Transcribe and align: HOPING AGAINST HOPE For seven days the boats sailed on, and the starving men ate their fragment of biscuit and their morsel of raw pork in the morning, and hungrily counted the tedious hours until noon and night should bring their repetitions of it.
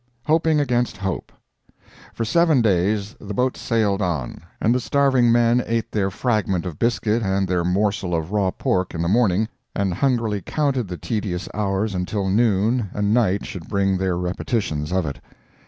HOPING 0.25 0.59
AGAINST 0.59 0.97
HOPE 0.97 1.31
For 2.11 2.25
seven 2.25 2.63
days 2.63 3.13
the 3.21 3.35
boats 3.35 3.61
sailed 3.61 4.01
on, 4.01 4.41
and 4.59 4.73
the 4.73 4.79
starving 4.79 5.31
men 5.31 5.61
ate 5.63 5.91
their 5.91 6.09
fragment 6.09 6.65
of 6.65 6.79
biscuit 6.79 7.21
and 7.21 7.47
their 7.47 7.63
morsel 7.63 8.15
of 8.15 8.31
raw 8.31 8.49
pork 8.49 8.95
in 8.95 9.03
the 9.03 9.07
morning, 9.07 9.47
and 9.75 9.93
hungrily 9.93 10.41
counted 10.41 10.87
the 10.87 10.97
tedious 10.97 11.47
hours 11.53 11.93
until 11.93 12.29
noon 12.31 12.89
and 12.95 13.13
night 13.13 13.45
should 13.45 13.67
bring 13.69 13.99
their 13.99 14.17
repetitions 14.17 14.91
of 14.91 15.05
it. 15.05 15.19